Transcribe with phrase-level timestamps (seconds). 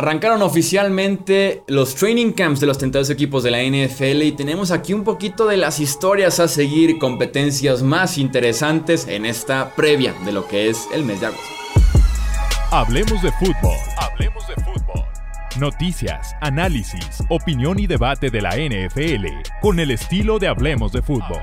[0.00, 4.94] Arrancaron oficialmente los training camps de los tentados equipos de la NFL y tenemos aquí
[4.94, 10.48] un poquito de las historias a seguir, competencias más interesantes en esta previa de lo
[10.48, 11.44] que es el mes de agosto.
[12.70, 13.76] Hablemos de fútbol.
[13.98, 15.04] Hablemos de fútbol.
[15.58, 19.26] Noticias, análisis, opinión y debate de la NFL
[19.60, 21.42] con el estilo de Hablemos de fútbol.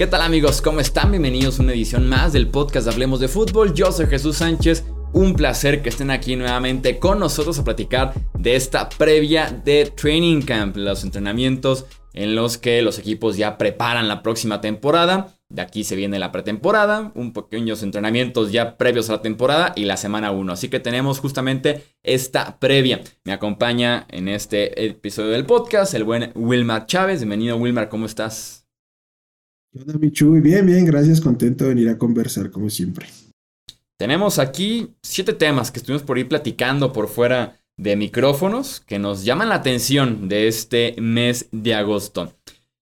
[0.00, 0.62] ¿Qué tal amigos?
[0.62, 1.10] ¿Cómo están?
[1.10, 3.74] Bienvenidos a una edición más del podcast Hablemos de Fútbol.
[3.74, 4.86] Yo soy Jesús Sánchez.
[5.12, 10.40] Un placer que estén aquí nuevamente con nosotros a platicar de esta previa de Training
[10.40, 15.36] Camp, los entrenamientos en los que los equipos ya preparan la próxima temporada.
[15.50, 19.84] De aquí se viene la pretemporada, un pequeños entrenamientos ya previos a la temporada y
[19.84, 20.50] la semana 1.
[20.50, 23.02] Así que tenemos justamente esta previa.
[23.24, 27.20] Me acompaña en este episodio del podcast el buen Wilmar Chávez.
[27.20, 28.59] Bienvenido Wilmar, ¿cómo estás?
[29.72, 30.32] ¿Qué onda, Michu?
[30.40, 33.06] Bien, bien, gracias, contento de venir a conversar como siempre.
[33.96, 39.24] Tenemos aquí siete temas que estuvimos por ir platicando por fuera de micrófonos que nos
[39.24, 42.34] llaman la atención de este mes de agosto.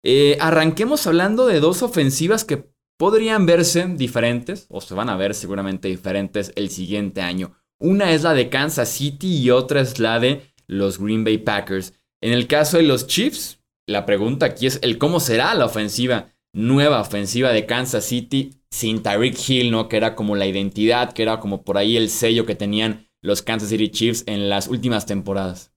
[0.03, 2.65] Eh, arranquemos hablando de dos ofensivas que
[2.99, 7.55] podrían verse diferentes, o se van a ver seguramente diferentes el siguiente año.
[7.79, 11.95] Una es la de Kansas City y otra es la de los Green Bay Packers.
[12.21, 16.32] En el caso de los Chiefs, la pregunta aquí es el cómo será la ofensiva
[16.53, 19.89] nueva ofensiva de Kansas City sin Tyreek Hill, ¿no?
[19.89, 23.42] Que era como la identidad, que era como por ahí el sello que tenían los
[23.42, 25.73] Kansas City Chiefs en las últimas temporadas.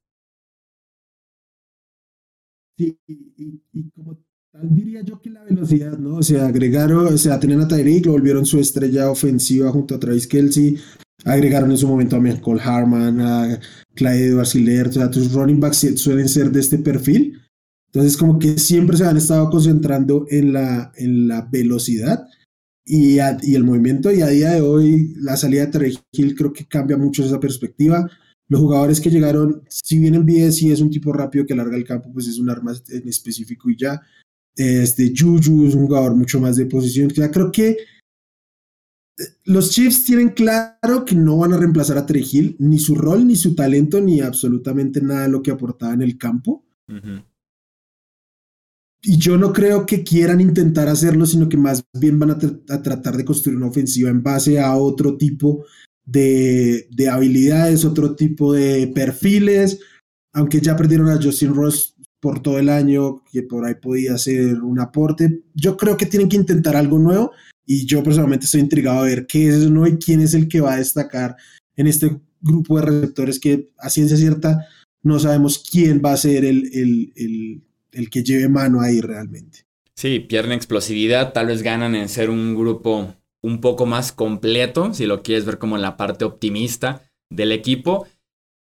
[2.77, 4.17] Sí, y, como
[4.51, 6.17] tal diría yo que la velocidad, ¿no?
[6.17, 10.27] O agregaron, o sea, tenían a Tyreek, lo volvieron su estrella ofensiva junto a Travis
[10.27, 10.77] Kelsey,
[11.23, 13.59] agregaron en su momento a Michael Harman, a
[13.93, 17.44] Clyde Edwards o sea, tus running backs suelen ser de este perfil
[17.95, 22.27] entonces, como que siempre se han estado concentrando en la, en la velocidad
[22.83, 24.11] y, el movimiento.
[24.11, 25.97] Y a día de hoy, la salida de Terry
[26.35, 28.05] creo que cambia mucho esa perspectiva.
[28.49, 31.85] Los jugadores que llegaron, si bien en sí es un tipo rápido que larga el
[31.85, 34.01] campo, pues es un arma en específico y ya.
[34.57, 37.07] Este Juju es un jugador mucho más de posición.
[37.11, 37.77] Ya creo que eh,
[39.45, 43.37] los Chiefs tienen claro que no van a reemplazar a Hill, ni su rol, ni
[43.37, 46.65] su talento, ni absolutamente nada de lo que aportaba en el campo
[49.07, 52.39] y yo no creo que quieran intentar hacerlo, sino que más bien van a,
[52.81, 55.63] tratar de construir una ofensiva en base a otro tipo
[56.03, 59.79] de, de, habilidades, otro tipo de perfiles,
[60.33, 64.63] aunque ya perdieron a Justin Ross por todo el año, que por ahí podía ser
[64.63, 65.43] un aporte.
[65.53, 67.31] Yo creo que tienen que intentar algo nuevo
[67.63, 70.61] y yo personalmente estoy intrigado a ver qué es nuevo y quién es el que
[70.61, 71.35] va a destacar
[71.75, 74.65] en este grupo de receptores que a ciencia cierta
[75.03, 77.61] no sabemos quién va a ser el, el
[77.95, 79.65] el que lleve mano ahí realmente.
[79.95, 85.05] Sí, pierden explosividad, tal vez ganan en ser un grupo un poco más completo, si
[85.05, 88.07] lo quieres ver como la parte optimista del equipo.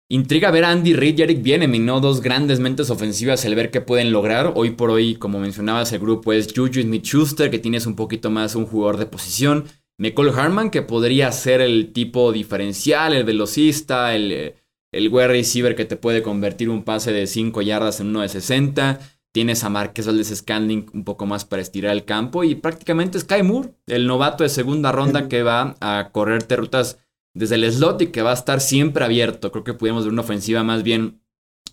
[0.07, 1.99] Intriga ver a Andy Reid y Eric Bienem, ¿no?
[1.99, 4.53] Dos grandes mentes ofensivas, el ver qué pueden lograr.
[4.55, 8.55] Hoy por hoy, como mencionabas, el grupo es Juju Smith-Schuster, que tienes un poquito más
[8.55, 9.65] un jugador de posición.
[9.97, 14.53] Nicole Harman, que podría ser el tipo diferencial, el velocista, el,
[14.91, 18.29] el wide receiver que te puede convertir un pase de 5 yardas en uno de
[18.29, 18.99] 60.
[19.35, 22.45] Tienes a Marquez Valdez Scanling un poco más para estirar el campo.
[22.45, 26.99] Y prácticamente Sky Moore, el novato de segunda ronda que va a correrte rutas
[27.33, 29.51] desde el slot y que va a estar siempre abierto.
[29.51, 31.19] Creo que pudimos ver una ofensiva más bien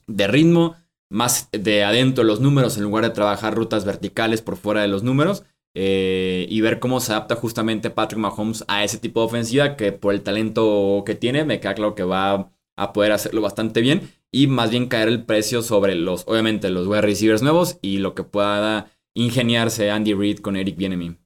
[0.08, 0.74] de ritmo,
[1.08, 4.88] más de adentro de los números en lugar de trabajar rutas verticales por fuera de
[4.88, 5.44] los números.
[5.76, 9.92] Eh, y ver cómo se adapta justamente Patrick Mahomes a ese tipo de ofensiva que
[9.92, 14.02] por el talento que tiene me queda claro que va a poder hacerlo bastante bien
[14.30, 18.14] y más bien caer el precio sobre los, obviamente, los wide receivers nuevos y lo
[18.14, 21.18] que pueda ingeniarse Andy Reid con Eric Bienemy.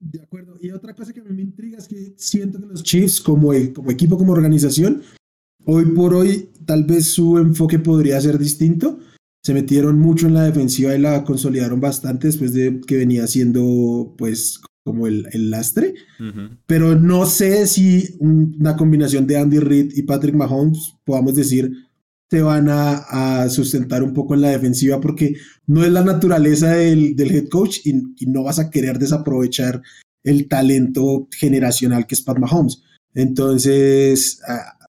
[0.00, 0.56] De acuerdo.
[0.60, 4.18] Y otra cosa que me intriga es que siento que los Chiefs, como, como equipo,
[4.18, 5.02] como organización,
[5.66, 8.98] hoy por hoy tal vez su enfoque podría ser distinto.
[9.42, 14.14] Se metieron mucho en la defensiva y la consolidaron bastante después de que venía siendo
[14.16, 15.94] pues como el, el lastre.
[16.66, 21.72] Pero no sé si una combinación de Andy Reid y Patrick Mahomes, podamos decir,
[22.28, 25.36] te van a, sustentar un poco en la defensiva porque
[25.66, 27.94] no es la naturaleza del, del head coach y,
[28.26, 29.82] no vas a querer desaprovechar
[30.22, 32.82] el talento generacional que es Pat Mahomes.
[33.14, 34.88] Entonces, ah,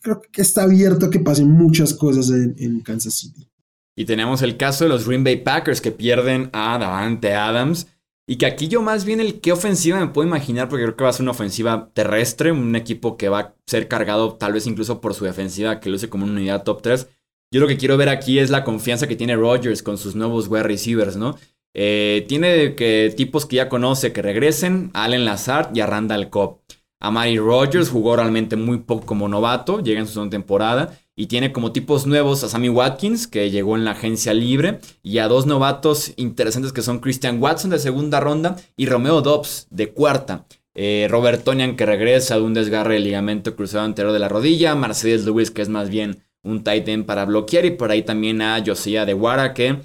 [0.00, 3.48] creo que está abierto a que pasen muchas cosas en, en, Kansas City.
[3.96, 7.88] Y tenemos el caso de los Green Bay Packers que pierden a Davante Adams
[8.28, 11.04] Y que aquí yo más bien el qué ofensiva me puedo imaginar, porque creo que
[11.04, 14.66] va a ser una ofensiva terrestre, un equipo que va a ser cargado tal vez
[14.66, 17.08] incluso por su defensiva, que luce como una unidad top 3.
[17.52, 20.48] Yo lo que quiero ver aquí es la confianza que tiene Rodgers con sus nuevos
[20.48, 21.38] wide receivers, ¿no?
[21.72, 26.62] Eh, tiene que tipos que ya conoce que regresen, Allen Lazard y a Randall Cobb.
[27.00, 31.52] Amari Rodgers jugó realmente muy poco como novato, llega en su segunda temporada y tiene
[31.52, 35.46] como tipos nuevos a Sammy Watkins, que llegó en la agencia libre, y a dos
[35.46, 40.46] novatos interesantes que son Christian Watson de segunda ronda y Romeo Dobbs de cuarta.
[40.74, 44.74] Eh, Robert Tonian que regresa de un desgarre de ligamento cruzado anterior de la rodilla,
[44.74, 48.42] Mercedes Lewis que es más bien un tight end para bloquear y por ahí también
[48.42, 49.80] a Josiah de Wara que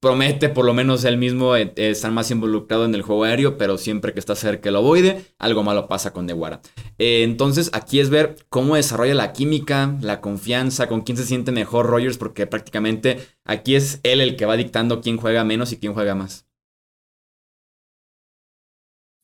[0.00, 3.78] promete por lo menos él mismo eh, estar más involucrado en el juego aéreo, pero
[3.78, 6.60] siempre que está cerca el ovoide, algo malo pasa con Dewara.
[6.98, 11.52] Eh, entonces aquí es ver cómo desarrolla la química, la confianza, con quién se siente
[11.52, 15.78] mejor Rogers, porque prácticamente aquí es él el que va dictando quién juega menos y
[15.78, 16.46] quién juega más.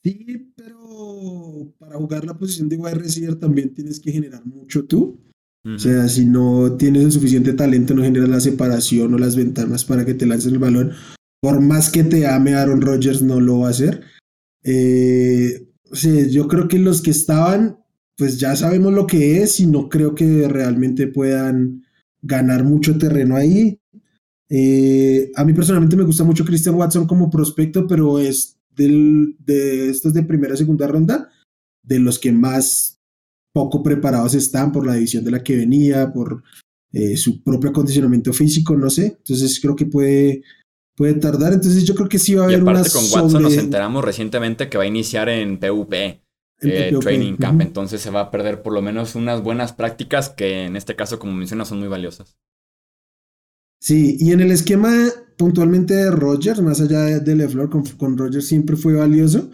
[0.03, 5.21] Sí, pero para jugar la posición de wide receiver también tienes que generar mucho tú.
[5.65, 9.85] O sea, si no tienes el suficiente talento, no generas la separación o las ventanas
[9.85, 10.93] para que te lancen el balón,
[11.43, 14.03] por más que te ame Aaron Rodgers, no lo va a hacer.
[14.63, 17.79] Eh, o sea, yo creo que los que estaban,
[18.17, 21.85] pues ya sabemos lo que es y no creo que realmente puedan
[22.23, 23.79] ganar mucho terreno ahí.
[24.49, 29.91] Eh, a mí personalmente me gusta mucho Christian Watson como prospecto, pero es del, de
[29.91, 31.29] estos de primera segunda ronda,
[31.83, 33.00] de los que más
[33.53, 36.43] poco preparados están por la división de la que venía, por
[36.93, 39.17] eh, su propio acondicionamiento físico, no sé.
[39.19, 40.43] Entonces creo que puede,
[40.97, 41.53] puede tardar.
[41.53, 44.69] Entonces yo creo que sí va a haber y aparte con Watson nos enteramos recientemente
[44.69, 46.23] que va a iniciar en PvP.
[46.63, 50.65] Eh, training camp, entonces se va a perder por lo menos unas buenas prácticas que
[50.67, 52.37] en este caso, como mencionas, son muy valiosas.
[53.81, 54.93] Sí, y en el esquema
[55.39, 59.51] puntualmente de Rogers, más allá de LeFleur, con, con Rogers siempre fue valioso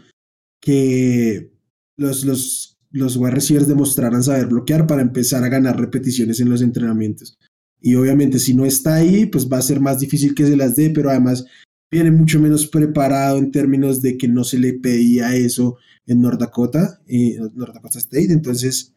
[0.61, 1.53] que
[1.97, 6.63] los, los los wide receivers demostraran saber bloquear para empezar a ganar repeticiones en los
[6.63, 7.39] entrenamientos.
[7.81, 10.77] Y obviamente si no está ahí, pues va a ser más difícil que se las
[10.77, 11.45] dé, pero además
[11.91, 15.77] viene mucho menos preparado en términos de que no se le pedía eso
[16.07, 18.33] en North Dakota, eh, North Dakota State.
[18.33, 18.95] Entonces,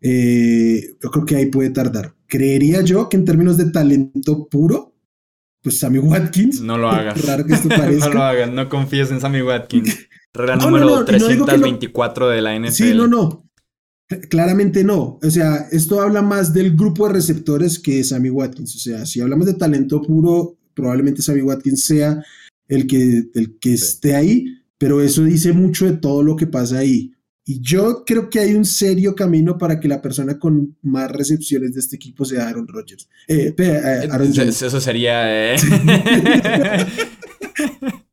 [0.00, 2.14] eh, yo creo que ahí puede tardar.
[2.26, 4.94] Creería yo que en términos de talento puro,
[5.62, 6.60] pues Sammy Watkins.
[6.60, 7.16] No lo hagas.
[7.64, 10.07] no lo hagas, no confíes en Sammy Watkins.
[10.34, 12.72] Regla número 324 de la NFL.
[12.72, 13.48] Sí, no, no.
[14.30, 15.18] Claramente no.
[15.22, 18.74] O sea, esto habla más del grupo de receptores que Sammy Watkins.
[18.76, 22.24] O sea, si hablamos de talento puro, probablemente Sammy Watkins sea
[22.68, 24.46] el que, el que esté ahí,
[24.78, 27.12] pero eso dice mucho de todo lo que pasa ahí.
[27.44, 31.72] Y yo creo que hay un serio camino para que la persona con más recepciones
[31.72, 33.08] de este equipo sea Aaron Rodgers.
[33.26, 34.60] Eh, eh, Aaron Jones.
[34.60, 35.54] Eso sería.
[35.54, 35.56] Eh.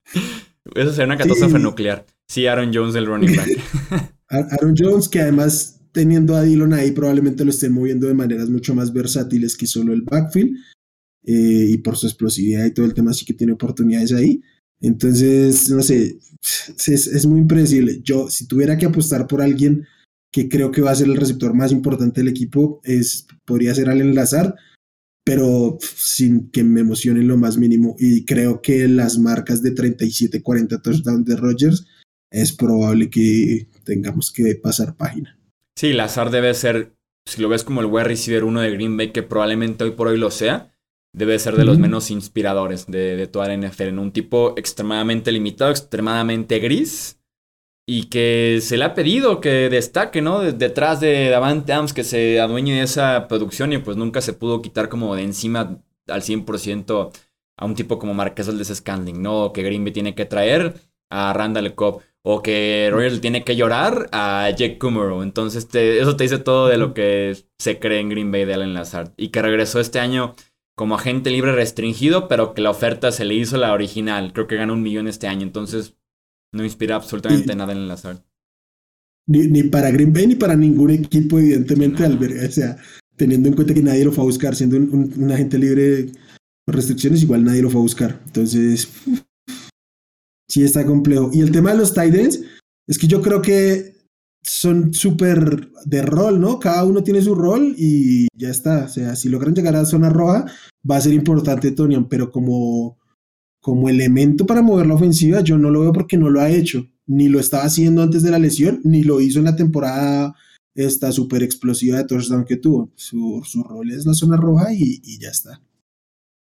[0.76, 2.06] Eso sería una catástrofe nuclear.
[2.28, 4.12] Sí, Aaron Jones del running back.
[4.30, 8.76] Aaron Jones, que además teniendo a Dillon ahí, probablemente lo estén moviendo de maneras mucho
[8.76, 10.58] más versátiles que solo el backfield.
[11.24, 14.42] Eh, y por su explosividad y todo el tema, sí que tiene oportunidades ahí.
[14.82, 16.20] Entonces, no sé,
[16.88, 18.02] es, es, muy impredecible.
[18.04, 19.88] Yo, si tuviera que apostar por alguien
[20.32, 23.90] que creo que va a ser el receptor más importante del equipo, es, podría ser
[23.90, 24.54] Allen Lazard
[25.26, 27.96] pero sin que me emocione lo más mínimo.
[28.00, 31.88] Y creo que las marcas de 37-40 touchdowns de Rodgers
[32.32, 35.38] es probable que tengamos que pasar página.
[35.76, 36.96] Sí, Lazar debe ser,
[37.28, 40.08] si lo ves como el wide receiver uno de Green Bay, que probablemente hoy por
[40.08, 40.72] hoy lo sea,
[41.12, 43.84] debe ser de los menos inspiradores de, de toda la NFL.
[43.84, 47.18] En un tipo extremadamente limitado, extremadamente gris
[47.88, 50.40] y que se le ha pedido que destaque, ¿no?
[50.42, 54.62] Detrás de Davante Adams, que se adueñe de esa producción y pues nunca se pudo
[54.62, 55.78] quitar como de encima
[56.08, 57.12] al 100%
[57.58, 59.54] a un tipo como Marqués de Scandling, ¿no?
[59.54, 60.74] que Green Bay tiene que traer
[61.10, 65.22] a Randall Cobb o que Royals tiene que llorar a Jake Kummerow.
[65.22, 68.74] Entonces eso te dice todo de lo que se cree en Green Bay de Allen
[68.74, 70.34] Lazard y que regresó este año
[70.76, 74.34] como agente libre restringido, pero que la oferta se le hizo la original.
[74.34, 75.44] Creo que ganó un millón este año.
[75.44, 75.96] Entonces,
[76.56, 78.24] no inspira absolutamente nada en el azar.
[79.28, 82.78] Ni, ni, para Green Bay ni para ningún equipo, evidentemente, al ver, o sea,
[83.16, 86.12] teniendo en cuenta que nadie lo fue a buscar, siendo un, agente libre
[86.66, 88.22] por restricciones, igual nadie lo fue a buscar.
[88.26, 88.88] Entonces,
[90.48, 91.30] sí está complejo.
[91.34, 93.96] Y el tema de los tight es que yo creo que
[94.44, 96.60] son súper de rol, ¿no?
[96.60, 98.86] Cada uno tiene su rol y ya está.
[98.86, 100.46] O sea, si logran llegar a la zona roja,
[100.90, 103.00] va a ser importante Tonian, pero como
[103.66, 106.88] como elemento para mover la ofensiva, yo no lo veo porque no lo ha hecho.
[107.08, 110.36] Ni lo estaba haciendo antes de la lesión, ni lo hizo en la temporada
[110.76, 112.92] esta súper explosiva de touchdown que tuvo.
[112.94, 115.64] Su, su, rol es la zona roja y, ya está.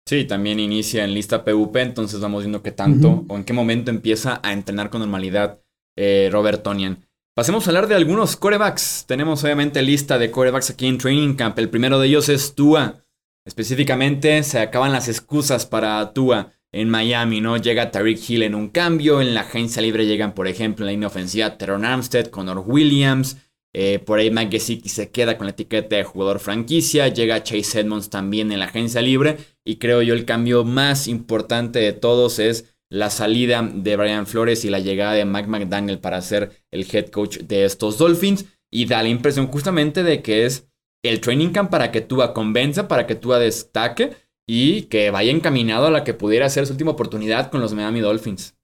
[0.07, 3.89] Sí, también inicia en lista PvP, entonces vamos viendo qué tanto o en qué momento
[3.89, 5.59] empieza a entrenar con normalidad
[5.97, 7.07] eh, Robert Tonian.
[7.35, 9.05] Pasemos a hablar de algunos corebacks.
[9.07, 11.57] Tenemos obviamente lista de corebacks aquí en Training Camp.
[11.57, 13.03] El primero de ellos es Tua.
[13.47, 17.55] Específicamente se acaban las excusas para Tua en Miami, ¿no?
[17.55, 19.21] Llega Tariq Hill en un cambio.
[19.21, 23.37] En la agencia libre llegan, por ejemplo, en la línea ofensiva Teron Armstead, Connor Williams.
[23.73, 27.07] Eh, por ahí Mike Gesicki se queda con la etiqueta de jugador franquicia.
[27.07, 29.37] Llega Chase Edmonds también en la agencia libre.
[29.63, 34.65] Y creo yo el cambio más importante de todos es la salida de Brian Flores
[34.65, 38.47] y la llegada de Mike McDaniel para ser el head coach de estos Dolphins.
[38.69, 40.67] Y da la impresión justamente de que es
[41.03, 45.87] el training camp para que Tua convenza, para que Tua destaque y que vaya encaminado
[45.87, 48.55] a la que pudiera ser su última oportunidad con los Miami Dolphins.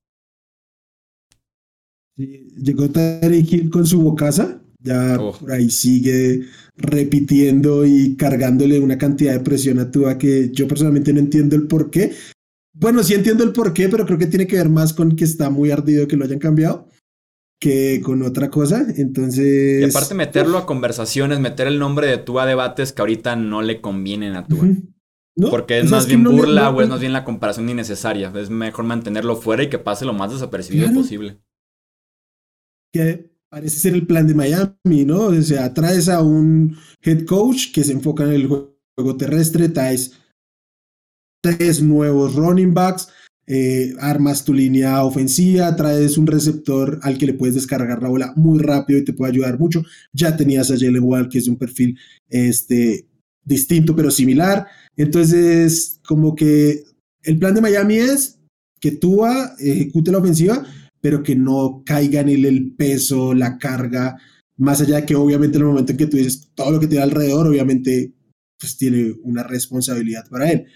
[2.16, 5.34] llegó Tarek Hill con su bocaza, ya oh.
[5.34, 6.46] por ahí sigue
[6.76, 11.68] repitiendo y cargándole una cantidad de presión a Tua que yo personalmente no entiendo el
[11.68, 12.14] por qué.
[12.74, 15.26] Bueno, sí entiendo el por qué, pero creo que tiene que ver más con que
[15.26, 16.88] está muy ardido que lo hayan cambiado
[17.62, 18.86] que con otra cosa.
[18.98, 19.82] Entonces.
[19.82, 23.62] Y aparte, meterlo a conversaciones, meter el nombre de Tua a debates que ahorita no
[23.62, 24.68] le convienen a Tua.
[25.36, 28.32] Porque es más bien burla o es más bien la comparación innecesaria.
[28.36, 31.40] Es mejor mantenerlo fuera y que pase lo más desapercibido posible.
[32.94, 35.28] Que parece ser el plan de Miami, ¿no?
[35.28, 40.20] O sea, traes a un head coach que se enfoca en el juego terrestre, traes
[41.42, 43.10] tres nuevos running backs,
[43.48, 48.34] eh, armas tu línea ofensiva, traes un receptor al que le puedes descargar la bola
[48.36, 49.84] muy rápido y te puede ayudar mucho.
[50.14, 51.98] Ya tenías a Jalen Wall, que es un perfil
[52.30, 53.08] este,
[53.44, 54.68] distinto pero similar.
[54.96, 56.84] Entonces, como que
[57.24, 58.40] el plan de Miami es
[58.80, 60.66] que Tua ejecute la ofensiva,
[61.02, 64.18] pero que no caiga en él el peso, la carga,
[64.58, 67.04] más allá que obviamente en el momento en que tú dices todo lo que tiene
[67.04, 68.14] alrededor, obviamente
[68.60, 70.68] pues tiene una responsabilidad para él.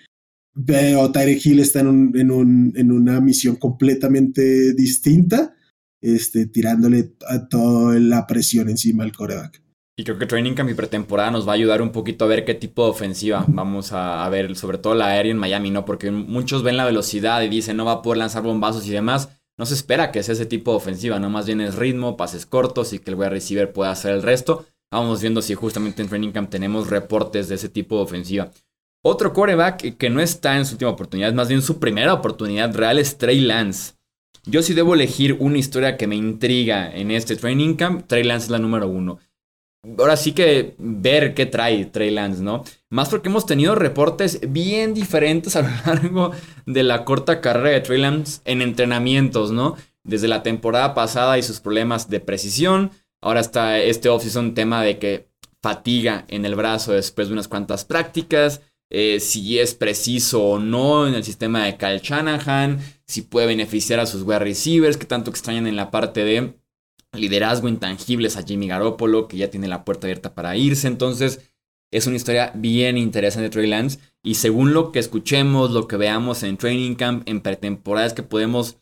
[0.65, 5.53] Pero Tyreek Hill está en, una misión completamente distinta,
[6.01, 9.61] este, tirándole a toda la presión encima al coreback.
[9.97, 12.43] Y creo que Training Camp y pretemporada nos va a ayudar un poquito a ver
[12.43, 15.85] qué tipo de ofensiva vamos a, ver, sobre todo la aérea en Miami, ¿no?
[15.85, 19.29] Porque muchos ven la velocidad y dicen no va a poder lanzar bombazos y demás.
[19.57, 21.29] No se espera que sea ese tipo de ofensiva, ¿no?
[21.29, 24.65] Más bien es ritmo, pases cortos y que el wide receiver pueda hacer el resto.
[24.91, 28.51] Vamos viendo si justamente en Training Camp tenemos reportes de ese tipo de ofensiva.
[29.01, 32.99] Otro quarterback que no está en su última oportunidad, más bien su primera oportunidad real
[32.99, 33.93] es Trey Lance.
[34.45, 38.47] Yo sí debo elegir una historia que me intriga en este Training Camp, Trey Lance
[38.47, 39.19] es la número uno
[39.97, 42.63] ahora sí que ver qué trae Trey Lance, ¿no?
[42.89, 46.31] Más porque hemos tenido reportes bien diferentes a lo largo
[46.65, 49.75] de la corta carrera de Trey Lance en entrenamientos, ¿no?
[50.03, 52.91] Desde la temporada pasada y sus problemas de precisión.
[53.21, 55.29] Ahora está este offseason tema de que
[55.61, 58.61] fatiga en el brazo después de unas cuantas prácticas.
[58.91, 62.79] Eh, si es preciso o no en el sistema de Kyle Shanahan.
[63.07, 66.53] Si puede beneficiar a sus wide receivers que tanto extrañan en la parte de
[67.19, 70.87] liderazgo intangibles a Jimmy Garoppolo, que ya tiene la puerta abierta para irse.
[70.87, 71.51] Entonces,
[71.91, 73.99] es una historia bien interesante de Trey Lance.
[74.23, 78.77] Y según lo que escuchemos, lo que veamos en Training Camp, en pretemporadas, que podemos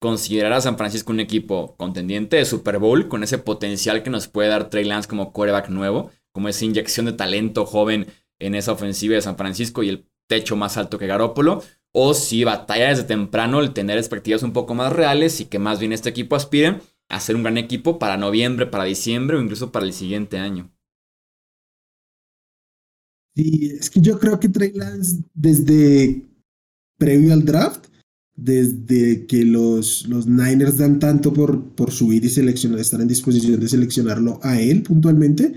[0.00, 4.28] considerar a San Francisco un equipo contendiente de Super Bowl, con ese potencial que nos
[4.28, 8.06] puede dar Trey Lance como quarterback nuevo, como esa inyección de talento joven
[8.38, 11.62] en esa ofensiva de San Francisco y el techo más alto que Garoppolo.
[11.92, 15.78] O si batalla desde temprano el tener expectativas un poco más reales y que más
[15.78, 16.80] bien este equipo aspire
[17.12, 20.72] hacer un gran equipo para noviembre, para diciembre o incluso para el siguiente año.
[23.34, 26.26] Sí, es que yo creo que Trey Lance desde
[26.98, 27.86] previo al draft,
[28.34, 33.60] desde que los, los Niners dan tanto por, por subir y seleccionar, estar en disposición
[33.60, 35.54] de seleccionarlo a él puntualmente,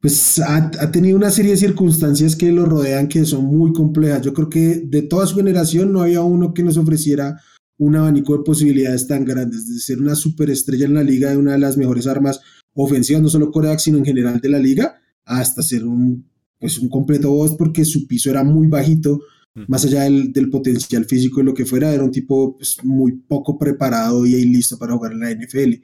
[0.00, 4.22] pues ha, ha, tenido una serie de circunstancias que lo rodean que son muy complejas.
[4.22, 7.40] Yo creo que de toda su generación no había uno que nos ofreciera
[7.80, 11.52] un abanico de posibilidades tan grandes, de ser una superestrella en la liga, de una
[11.52, 12.40] de las mejores armas
[12.74, 16.90] ofensivas, no solo Corea, sino en general de la liga, hasta ser un, pues un
[16.90, 19.22] completo voz porque su piso era muy bajito,
[19.66, 23.12] más allá del, del, potencial físico y lo que fuera, era un tipo pues, muy
[23.12, 25.82] poco preparado y listo para jugar en la NFL.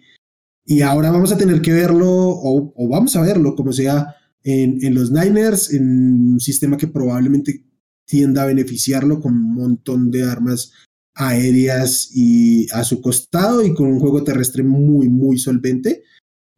[0.66, 4.84] Y ahora vamos a tener que verlo, o, o vamos a verlo, como sea, en,
[4.84, 7.64] en, los Niners, en un sistema que probablemente
[8.04, 10.72] tienda a beneficiarlo con un montón de armas
[11.16, 16.04] aéreas y a su costado y con un juego terrestre muy, muy solvente.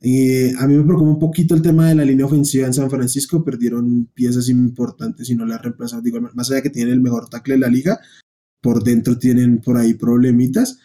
[0.00, 2.90] Eh, a mí me preocupa un poquito el tema de la línea ofensiva en San
[2.90, 3.44] Francisco.
[3.44, 6.04] Perdieron piezas importantes y no la reemplazaron.
[6.04, 8.00] Digo, más allá que tienen el mejor tackle de la liga,
[8.60, 10.78] por dentro tienen por ahí problemitas.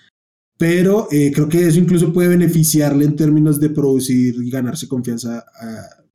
[0.58, 5.44] Pero eh, creo que eso incluso puede beneficiarle en términos de producir y ganarse confianza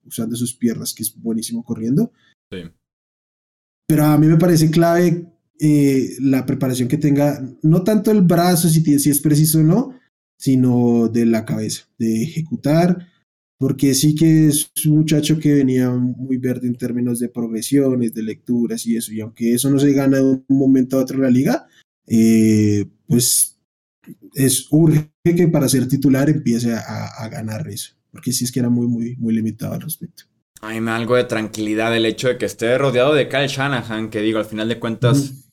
[0.04, 2.12] usando sus piernas, que es buenísimo corriendo.
[2.50, 2.62] Sí.
[3.86, 5.26] pero a mí me parece clave
[5.60, 9.98] eh, la preparación que tenga, no tanto el brazo, si, si es preciso o no,
[10.38, 13.08] sino de la cabeza, de ejecutar,
[13.58, 18.22] porque sí que es un muchacho que venía muy verde en términos de progresiones, de
[18.22, 21.22] lecturas y eso, y aunque eso no se gana de un momento a otro en
[21.22, 21.66] la liga,
[22.06, 23.58] eh, pues
[24.34, 28.70] es urge que para ser titular empiece a, ganar eso, porque sí es que era
[28.70, 30.24] muy, muy, muy limitado al respecto.
[30.60, 34.38] Hay algo de tranquilidad el hecho de que esté rodeado de Kyle Shanahan, que digo,
[34.38, 35.47] al final de cuentas,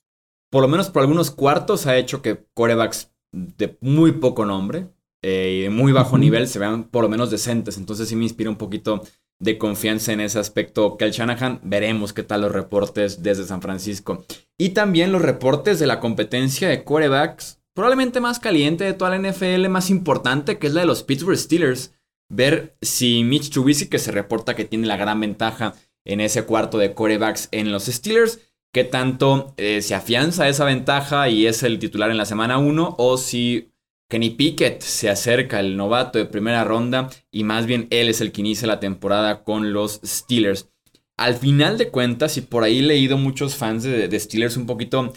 [0.52, 4.88] por lo menos por algunos cuartos ha hecho que corebacks de muy poco nombre
[5.22, 7.78] eh, y de muy bajo nivel se vean por lo menos decentes.
[7.78, 9.02] Entonces sí me inspira un poquito
[9.40, 10.98] de confianza en ese aspecto.
[10.98, 14.26] Kyle Shanahan, veremos qué tal los reportes desde San Francisco.
[14.58, 19.30] Y también los reportes de la competencia de quarterbacks, probablemente más caliente de toda la
[19.30, 21.94] NFL, más importante, que es la de los Pittsburgh Steelers.
[22.30, 25.76] Ver si Mitch Trubisky, que se reporta que tiene la gran ventaja
[26.06, 28.40] en ese cuarto de quarterbacks en los Steelers,
[28.76, 32.96] qué tanto eh, se afianza esa ventaja y es el titular en la semana 1
[32.98, 33.72] o si
[34.10, 38.34] Kenny Pickett se acerca, el novato de primera ronda, y más bien él es el
[38.34, 40.70] que inicia la temporada con los Steelers.
[41.16, 45.14] Al final de cuentas, y por ahí he leído muchos fans de, Steelers un poquito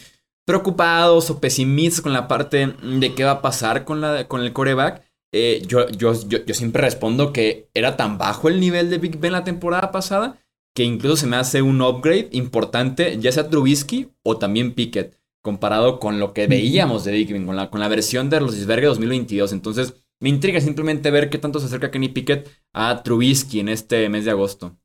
[0.46, 4.52] preocupados o pesimistas con la parte de qué va a pasar con, la, con el
[4.52, 9.18] coreback, eh, yo, yo, yo siempre respondo que era tan bajo el nivel de Big
[9.18, 10.38] Ben la temporada pasada
[10.78, 15.98] que incluso se me hace un upgrade importante, ya sea Trubisky o también Pickett, comparado
[15.98, 19.52] con lo que veíamos de Big con la, con la versión de los Isbergue 2022.
[19.52, 24.08] Entonces, me intriga simplemente ver qué tanto se acerca Kenny Pickett a Trubisky en este
[24.08, 24.78] mes de agosto.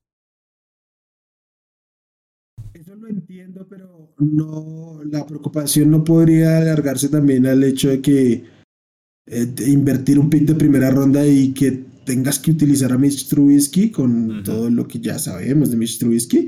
[2.73, 8.43] Eso lo entiendo, pero no, la preocupación no podría alargarse también al hecho de que
[9.27, 13.91] eh, invertir un pick de primera ronda y que tengas que utilizar a Mitch Trubisky
[13.91, 16.48] con todo lo que ya sabemos de Mitch Trubisky,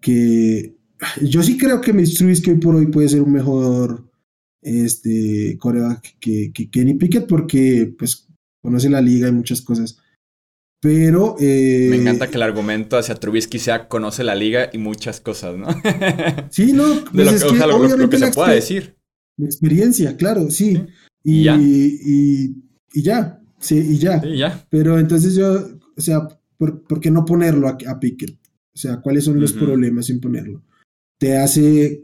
[0.00, 0.76] que
[1.22, 4.10] yo sí creo que Mitch Trubisky por hoy puede ser un mejor
[4.62, 8.28] este, coreback que, Kenny Pickett porque pues
[8.62, 9.98] conoce la liga y muchas cosas.
[10.80, 11.36] Pero...
[11.40, 15.66] Me encanta que el argumento hacia Trubisky sea conoce la liga y muchas cosas, ¿no?
[16.50, 16.94] sí, no.
[16.94, 18.96] de pues lo, es que, lo, que se pueda decir.
[19.36, 20.80] La experiencia, claro, sí.
[21.24, 22.54] Y, y,
[22.94, 23.40] ya.
[23.58, 24.22] Sí, y ya.
[24.24, 24.66] ya.
[24.70, 28.36] Pero entonces yo, o sea, ¿por, qué no ponerlo a, a, Pickett?
[28.74, 30.62] O sea, ¿cuáles son los problemas sin ponerlo?
[31.18, 32.00] ¿Te hace,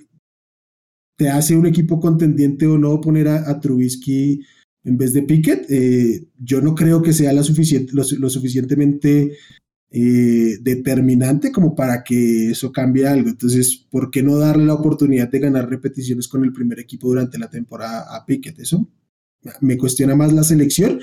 [1.17, 4.45] ¿Te hace un equipo contendiente o no poner a, Trubisky
[4.83, 5.71] en vez de Pickett?
[5.71, 9.37] Eh, yo no creo que sea lo, suficiente, lo, suficientemente
[9.91, 13.29] eh, determinante como para que eso cambie algo.
[13.29, 17.39] Entonces, ¿por qué no darle la oportunidad de ganar repeticiones con el primer equipo durante
[17.39, 18.59] la temporada a Pickett?
[18.59, 18.89] Eso
[19.61, 21.01] me cuestiona más la selección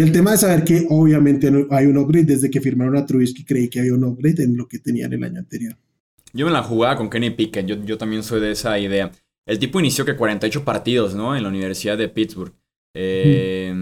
[0.00, 3.68] el tema de saber que obviamente hay un upgrade, desde que firmaron a Trubisky creí
[3.68, 5.76] que había un upgrade en lo que tenían el año anterior.
[6.32, 9.10] Yo me la jugaba con Kenny Pickett, yo, yo también soy de esa idea.
[9.46, 11.36] El tipo inició que 48 partidos, ¿no?
[11.36, 12.54] En la Universidad de Pittsburgh.
[12.94, 13.74] Eh,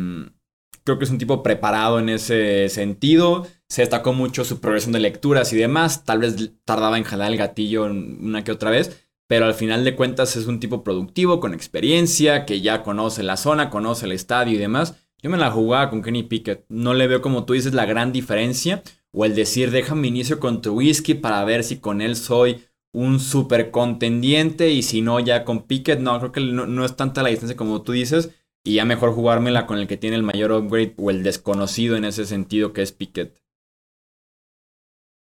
[0.83, 3.47] creo que es un tipo preparado en ese sentido.
[3.69, 6.05] Se destacó mucho su progresión de lecturas y demás.
[6.05, 9.05] Tal vez tardaba en jalar el gatillo una que otra vez.
[9.27, 13.37] Pero al final de cuentas es un tipo productivo, con experiencia, que ya conoce la
[13.37, 14.95] zona, conoce el estadio y demás.
[15.21, 16.65] Yo me la jugaba con Kenny Pickett.
[16.69, 18.83] No le veo, como tú dices, la gran diferencia.
[19.13, 23.19] O el decir, déjame inicio con tu whisky para ver si con él soy un
[23.19, 24.71] super contendiente.
[24.71, 26.01] Y si no, ya con Pickett.
[26.01, 28.31] No, creo que no, es tanta la distancia como tú dices.
[28.65, 32.05] Y ya mejor jugármela con el que tiene el mayor upgrade o el desconocido en
[32.05, 33.41] ese sentido que es Pickett.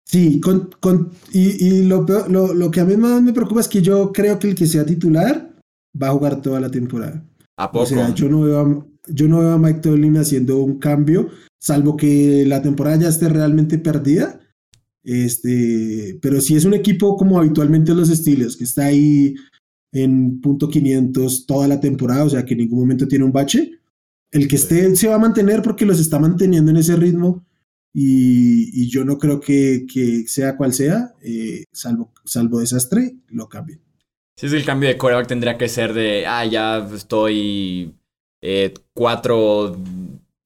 [0.05, 3.83] Sí, con, con, y, lo, lo, lo, que a mí más me preocupa es que
[3.83, 5.51] yo creo que el que sea titular
[6.01, 7.25] va a jugar toda la temporada.
[7.57, 7.85] ¿A poco?
[7.85, 11.29] O sea, yo no veo a, yo no veo a Mike Tomlin haciendo un cambio,
[11.59, 14.41] salvo que la temporada ya esté realmente perdida.
[15.03, 19.37] Este, pero si es un equipo como habitualmente los Steelers, que está ahí
[19.93, 23.79] en punto 500 toda la temporada, o sea que en ningún momento tiene un bache,
[24.33, 27.47] el que esté se va a mantener porque los está manteniendo en ese ritmo
[27.99, 33.81] y, yo no creo que, que sea cual sea, eh, salvo, salvo desastre, lo cambien.
[34.37, 38.06] Si es el cambio de coreback tendría que ser de, ah, ya estoy 4,
[38.43, 38.75] eh,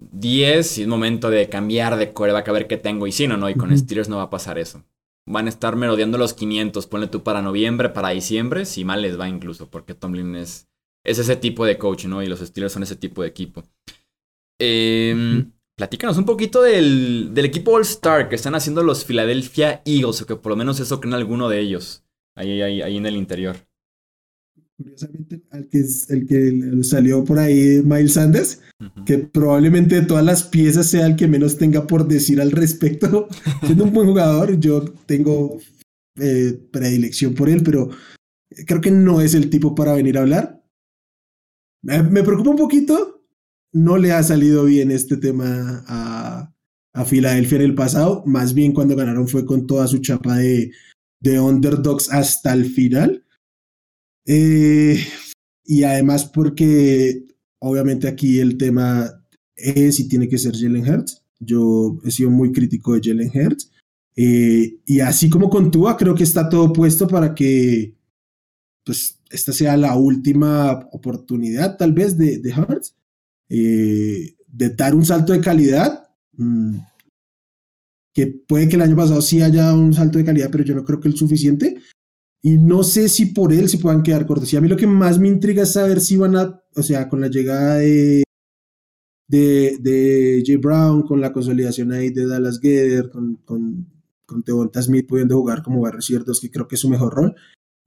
[0.01, 3.07] 10 y es momento de cambiar de coreback a ver qué tengo.
[3.07, 4.85] Y si no, no, y con Steelers no va a pasar eso.
[5.27, 9.19] Van a estar merodeando los 500, ponle tú para noviembre, para diciembre, si mal les
[9.21, 10.69] va incluso, porque Tomlin es,
[11.05, 12.23] es ese tipo de coach, ¿no?
[12.23, 13.63] Y los Steelers son ese tipo de equipo.
[14.59, 20.27] Em, platícanos un poquito del, del equipo All-Star que están haciendo los Philadelphia Eagles, o
[20.27, 22.03] que por lo menos eso creen alguno de ellos,
[22.35, 23.70] ahí, ahí, ahí en el interior
[24.81, 28.61] curiosamente, al que, el que salió por ahí Miles Sanders,
[29.05, 33.29] que probablemente de todas las piezas sea el que menos tenga por decir al respecto.
[33.67, 35.59] Siendo un buen jugador, yo tengo
[36.19, 37.91] eh, predilección por él, pero
[38.67, 40.65] creo que no es el tipo para venir a hablar.
[41.83, 43.23] Me, preocupa un poquito,
[43.73, 46.55] no le ha salido bien este tema a,
[46.95, 50.73] a Filadelfia en el pasado, más bien cuando ganaron fue con toda su chapa de,
[51.21, 53.27] de underdogs hasta el final.
[54.27, 55.03] Eh,
[55.65, 57.27] y además porque
[57.59, 59.25] obviamente aquí el tema
[59.57, 61.23] es y tiene que ser Jalen Hurts.
[61.39, 63.71] Yo he sido muy crítico de Jalen Hurts.
[64.17, 67.95] Eh, y así como con Tua, creo que está todo puesto para que
[68.85, 72.97] pues, esta sea la última oportunidad, tal vez, de, de Hurts,
[73.49, 76.09] eh, de dar un salto de calidad.
[76.37, 76.79] Mm,
[78.13, 80.85] que puede que el año pasado sí haya un salto de calidad, pero yo no
[80.85, 81.79] creo que el suficiente.
[82.43, 84.53] Y no sé si por él se puedan quedar cortos.
[84.53, 87.09] Y a mí lo que más me intriga es saber si van a, o sea,
[87.09, 88.25] con la llegada de,
[89.29, 93.87] de, de Jay Brown, con la consolidación ahí de Dallas Gueder, con, con,
[94.25, 94.43] con
[94.83, 97.35] Smith pudiendo jugar como barrio ciertos, que creo que es su mejor rol,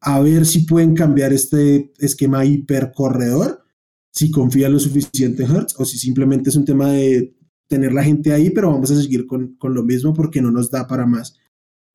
[0.02, 3.64] a ver si pueden cambiar este esquema hipercorredor,
[4.12, 7.36] si confía lo suficiente en Hertz, o si simplemente es un tema de
[7.68, 10.70] tener la gente ahí, pero vamos a seguir con, con lo mismo porque no nos
[10.70, 11.40] da para más.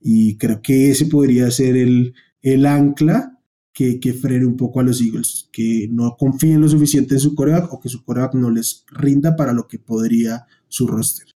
[0.00, 2.14] Y creo que ese podría ser el,
[2.48, 3.38] el ancla
[3.72, 7.34] que, que, frene un poco a los Eagles, que no confíen lo suficiente en su
[7.34, 11.28] coreback o que su coreback no les rinda para lo que podría su roster.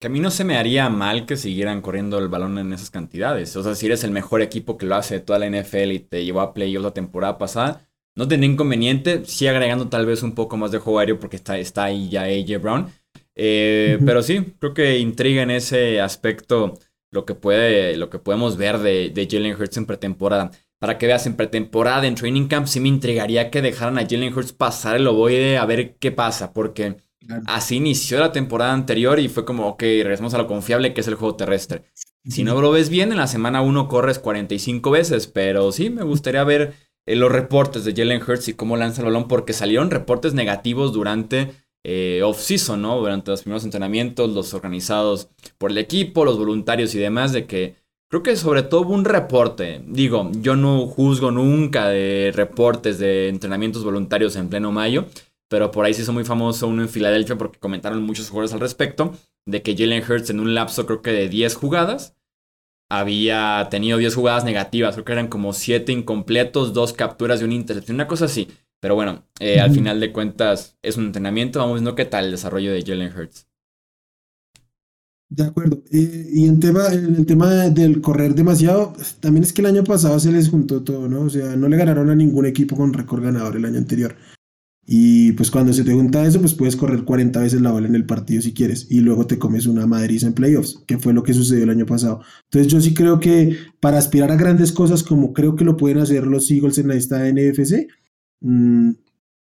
[0.00, 2.90] Que a mí no se me haría mal que siguieran corriendo el balón en esas
[2.90, 3.56] cantidades.
[3.56, 6.24] O sea, si eres el mejor equipo que lo hace toda la NFL y te
[6.24, 10.56] llevó a playoffs la temporada pasada, no tendría inconveniente, sí agregando tal vez un poco
[10.56, 12.86] más de juego aéreo porque está, está ahí ya AJ Brown.
[13.34, 16.78] Eh, pero sí, creo que intriga en ese aspecto
[17.10, 20.50] lo que, puede, lo que podemos ver de, de Jalen Hurts en pretemporada.
[20.78, 24.32] Para que veas, en pretemporada, en training camp, sí me intrigaría que dejaran a Jalen
[24.32, 26.96] Hurts pasar el ovoide a ver qué pasa, porque
[27.46, 31.08] así inició la temporada anterior y fue como, ok, regresamos a lo confiable que es
[31.08, 31.84] el juego terrestre.
[32.24, 36.04] Si no lo ves bien, en la semana 1 corres 45 veces, pero sí, me
[36.04, 36.74] gustaría ver
[37.06, 40.92] eh, los reportes de Jalen Hurts y cómo lanza el balón, porque salieron reportes negativos
[40.92, 41.52] durante
[41.90, 42.98] eh, off-season, ¿no?
[42.98, 47.76] Durante los primeros entrenamientos, los organizados por el equipo, los voluntarios y demás, de que
[48.10, 49.80] creo que sobre todo hubo un reporte.
[49.86, 55.06] Digo, yo no juzgo nunca de reportes de entrenamientos voluntarios en pleno mayo,
[55.48, 58.60] pero por ahí se hizo muy famoso uno en Filadelfia porque comentaron muchos jugadores al
[58.60, 59.14] respecto,
[59.46, 62.14] de que Jalen Hurts en un lapso creo que de 10 jugadas
[62.90, 67.54] había tenido 10 jugadas negativas, creo que eran como 7 incompletos, 2 capturas y una
[67.54, 68.48] intercepción, una cosa así.
[68.80, 71.58] Pero bueno, eh, al final de cuentas es un entrenamiento.
[71.58, 73.48] Vamos viendo qué tal el desarrollo de Jalen Hurts.
[75.30, 75.82] De acuerdo.
[75.90, 79.84] Eh, y en, tema, en el tema del correr demasiado, también es que el año
[79.84, 81.22] pasado se les juntó todo, ¿no?
[81.22, 84.16] O sea, no le ganaron a ningún equipo con récord ganador el año anterior.
[84.90, 87.94] Y pues cuando se te junta eso, pues puedes correr 40 veces la bola en
[87.94, 88.86] el partido si quieres.
[88.88, 91.84] Y luego te comes una Madrid en playoffs, que fue lo que sucedió el año
[91.84, 92.22] pasado.
[92.44, 95.98] Entonces yo sí creo que para aspirar a grandes cosas, como creo que lo pueden
[95.98, 97.88] hacer los Eagles en esta NFC,
[98.40, 98.92] Mm,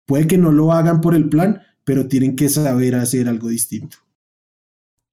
[0.05, 3.97] puede que no lo hagan por el plan, pero tienen que saber hacer algo distinto.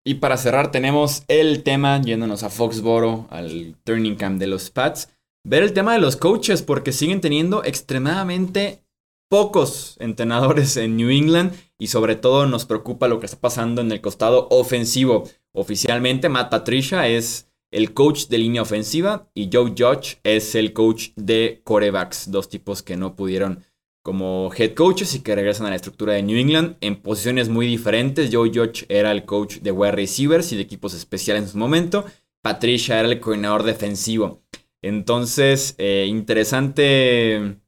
[0.05, 5.09] Y para cerrar tenemos el tema, yéndonos a Foxboro, al Turning Camp de los Pats,
[5.45, 8.85] ver el tema de los coaches, porque siguen teniendo extremadamente
[9.31, 13.91] pocos entrenadores en New England y sobre todo nos preocupa lo que está pasando en
[13.91, 15.25] el costado ofensivo.
[15.53, 21.09] Oficialmente Matt Patricia es el coach de línea ofensiva y Joe Judge es el coach
[21.17, 23.65] de corebacks, dos tipos que no pudieron
[24.05, 27.67] como head coaches y que regresan a la estructura de New England en posiciones muy
[27.67, 28.29] diferentes.
[28.31, 32.05] Joe Judge era el coach de wide receivers y de equipos especiales en su momento.
[32.43, 34.43] Patricia era el coordinador defensivo.
[34.83, 37.59] Entonces, eh, interesante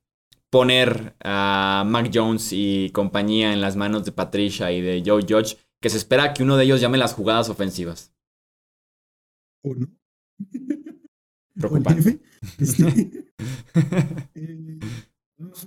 [0.51, 5.57] poner a Mac Jones y compañía en las manos de Patricia y de Joe Judge,
[5.81, 8.13] que se espera que uno de ellos llame las jugadas ofensivas.
[9.63, 9.89] ¿O no?
[11.55, 12.21] Preocupante.
[14.35, 14.76] Eh,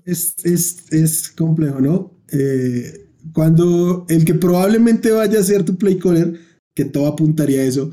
[0.05, 2.19] es, es, es complejo, ¿no?
[2.31, 6.39] Eh, cuando el que probablemente vaya a ser tu play caller,
[6.73, 7.91] que todo apuntaría a eso,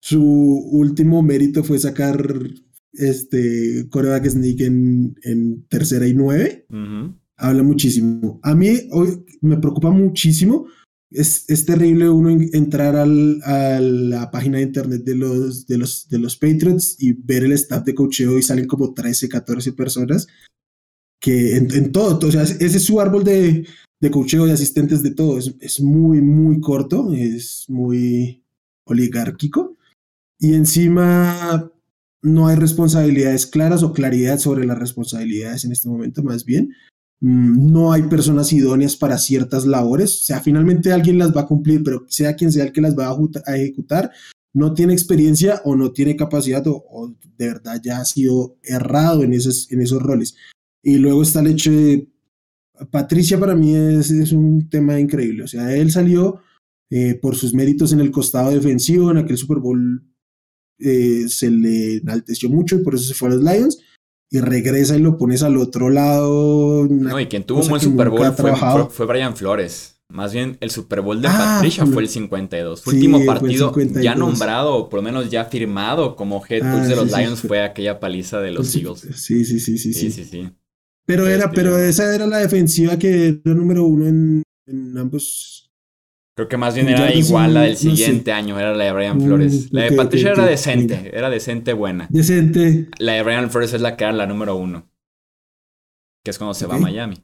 [0.00, 2.26] su último mérito fue sacar
[2.92, 6.66] este coreback sneak en, en tercera y nueve.
[7.36, 8.40] Habla muchísimo.
[8.42, 10.66] A mí hoy me preocupa muchísimo.
[11.10, 16.08] Es, es terrible uno entrar al, a la página de internet de los, de, los,
[16.08, 20.26] de los Patriots y ver el staff de cocheo y salen como 13, 14 personas
[21.22, 23.64] que en, todo, o sea, ese es su árbol de,
[24.00, 28.42] de cocheo de asistentes de todo, es, muy, muy corto, es muy
[28.84, 29.76] oligárquico
[30.40, 31.70] y encima
[32.22, 36.74] no hay responsabilidades claras o claridad sobre las responsabilidades en este momento, más bien.
[37.20, 41.46] Mm, no hay personas idóneas para ciertas labores, o sea, finalmente alguien las va a
[41.46, 44.10] cumplir, pero sea quien sea el que las va a ejecutar,
[44.52, 49.32] no tiene experiencia o no tiene capacidad o, de verdad ya ha sido errado en
[49.32, 50.34] esos, en esos roles.
[50.82, 52.08] Y luego está el hecho de
[52.90, 55.44] Patricia para mí es, es un tema increíble.
[55.44, 56.40] O sea, él salió
[56.90, 60.02] eh, por sus méritos en el costado defensivo, en aquel Super Bowl
[60.78, 63.78] eh, se le enalteció mucho y por eso se fue a los Lions.
[64.30, 66.86] Y regresa y lo pones al otro lado.
[66.88, 68.54] No, y quien tuvo un buen Super Bowl fue,
[68.88, 70.00] fue, Brian Flores.
[70.08, 72.86] Más bien, el Super Bowl de ah, Patricia fue el 52.
[72.86, 76.96] último partido ya nombrado, o por lo menos ya firmado como head coach ah, de
[76.96, 79.06] los Lions, fue aquella paliza de los Eagles.
[79.16, 79.92] Sí, sí, sí, sí.
[79.92, 80.50] sí, sí, sí.
[81.06, 85.70] Pero, era, este, pero esa era la defensiva que era número uno en, en ambos.
[86.34, 89.20] Creo que más bien era igual la del siguiente año, era la de Brian mm,
[89.20, 89.72] Flores.
[89.72, 92.08] La de Patricia era decente, era decente buena.
[92.10, 92.88] Decente.
[92.98, 94.90] La de Brian Flores es la que era la número uno.
[96.24, 97.22] Que es cuando se va a Miami.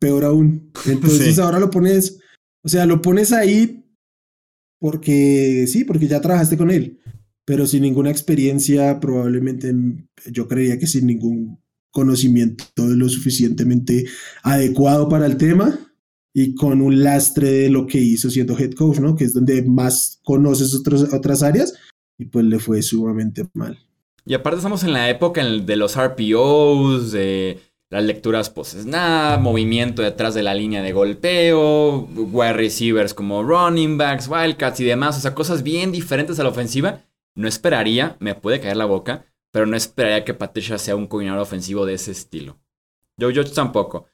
[0.00, 0.72] Peor aún.
[0.86, 2.20] Entonces ahora lo pones,
[2.64, 3.84] o sea, lo pones ahí
[4.80, 6.98] porque sí, porque ya trabajaste con él.
[7.44, 9.72] Pero sin ninguna experiencia, probablemente
[10.30, 11.59] yo creería que sin ningún
[11.90, 14.06] conocimiento lo suficientemente
[14.42, 15.78] adecuado para el tema
[16.32, 19.16] y con un lastre de lo que hizo siendo head coach, ¿no?
[19.16, 21.74] Que es donde más conoces otras otras áreas
[22.18, 23.78] y pues le fue sumamente mal.
[24.26, 30.02] Y aparte estamos en la época de los RPOs, de las lecturas post snap, movimiento
[30.02, 35.20] detrás de la línea de golpeo, wide receivers como running backs, wildcats y demás, o
[35.20, 37.00] sea, cosas bien diferentes a la ofensiva.
[37.34, 41.42] No esperaría, me puede caer la boca, pero no esperaría que Patricia sea un coordinador
[41.42, 42.58] ofensivo de ese estilo.
[43.16, 44.06] Yo, yo tampoco,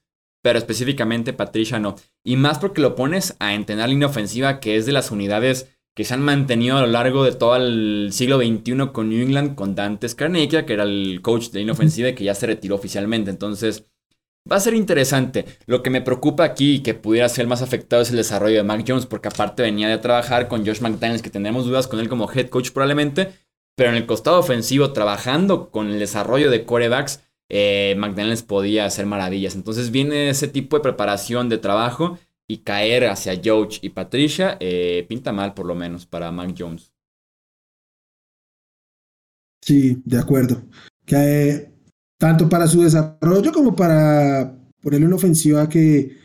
[0.43, 1.97] pero específicamente Patricia no.
[2.25, 6.05] Y más porque lo pones a entrenar línea ofensiva, que es de las unidades que
[6.05, 9.75] se han mantenido a lo largo de todo el siglo XXI con New England, con
[9.75, 13.31] Dante Scarnecchia, que era el coach de línea ofensiva y que ya se retiró oficialmente.
[13.31, 13.87] Entonces,
[14.51, 15.47] va a ser interesante.
[15.67, 18.63] Lo que me preocupa aquí y que pudiera ser más afectado es el desarrollo de
[18.63, 22.09] Mac Jones, porque aparte venía de trabajar con Josh McDaniels, que tendremos dudas con él
[22.09, 23.33] como head coach probablemente,
[23.77, 29.07] pero en el costado ofensivo, trabajando con el desarrollo de corebacks, eh, McDaniels podía hacer
[29.07, 29.55] maravillas.
[29.55, 35.05] Entonces viene ese tipo de preparación de trabajo y caer hacia George y Patricia eh,
[35.09, 36.93] pinta mal por lo menos para Mac Jones.
[39.61, 40.63] Sí, de acuerdo.
[41.05, 41.71] Que
[42.19, 46.17] tanto para su desarrollo como para ponerle una ofensiva que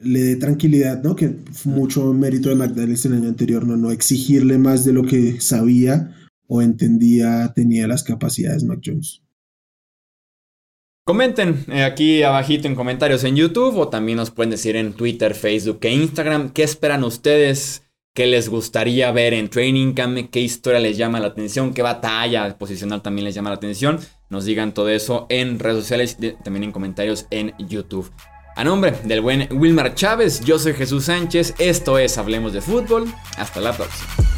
[0.00, 1.16] le dé tranquilidad, ¿no?
[1.16, 3.76] Que mucho mérito de McDaniels en el año anterior, ¿no?
[3.76, 6.14] No exigirle más de lo que sabía
[6.48, 9.22] o entendía, tenía las capacidades Mac Jones.
[11.04, 15.34] Comenten eh, aquí abajito en comentarios en YouTube o también nos pueden decir en Twitter,
[15.34, 17.84] Facebook e Instagram qué esperan ustedes,
[18.14, 22.58] qué les gustaría ver en Training Camp, qué historia les llama la atención, qué batalla
[22.58, 23.98] posicional también les llama la atención.
[24.28, 28.10] Nos digan todo eso en redes sociales también en comentarios en YouTube.
[28.54, 33.06] A nombre del buen Wilmar Chávez, yo soy Jesús Sánchez, esto es Hablemos de Fútbol,
[33.38, 34.37] hasta la próxima.